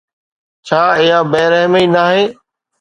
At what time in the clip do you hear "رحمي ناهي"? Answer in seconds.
1.51-2.23